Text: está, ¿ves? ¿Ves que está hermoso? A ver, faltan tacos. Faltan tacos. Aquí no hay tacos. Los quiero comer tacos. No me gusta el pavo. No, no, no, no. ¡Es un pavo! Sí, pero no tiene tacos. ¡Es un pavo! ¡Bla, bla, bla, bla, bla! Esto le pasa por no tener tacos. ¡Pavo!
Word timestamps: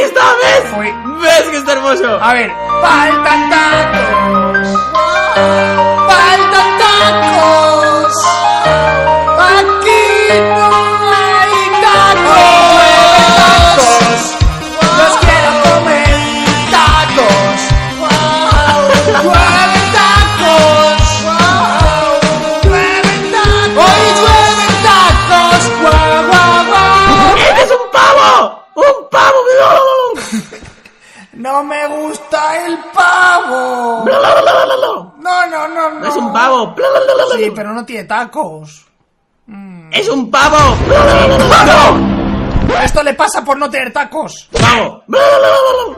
está, 0.00 0.22
¿ves? 0.42 0.64
¿Ves 1.20 1.42
que 1.50 1.56
está 1.58 1.72
hermoso? 1.72 2.18
A 2.22 2.34
ver, 2.34 2.52
faltan 2.82 3.50
tacos. 3.50 4.68
Faltan 6.08 6.78
tacos. 6.78 8.14
Aquí 9.38 10.04
no 10.38 10.70
hay 11.12 11.56
tacos. 11.82 13.04
Los 14.98 15.12
quiero 15.18 15.50
comer 15.64 16.16
tacos. 16.70 17.75
No 31.36 31.62
me 31.64 31.86
gusta 31.86 32.66
el 32.66 32.78
pavo. 32.94 34.04
No, 34.06 35.46
no, 35.46 35.68
no, 35.68 35.90
no. 35.90 36.08
¡Es 36.08 36.16
un 36.16 36.32
pavo! 36.32 36.74
Sí, 37.36 37.52
pero 37.54 37.74
no 37.74 37.84
tiene 37.84 38.04
tacos. 38.04 38.86
¡Es 39.92 40.08
un 40.08 40.30
pavo! 40.30 40.56
¡Bla, 40.86 41.02
bla, 41.02 41.26
bla, 41.26 41.36
bla, 41.36 41.64
bla! 41.64 42.84
Esto 42.84 43.02
le 43.02 43.12
pasa 43.12 43.44
por 43.44 43.58
no 43.58 43.68
tener 43.68 43.92
tacos. 43.92 44.48
¡Pavo! 44.52 45.04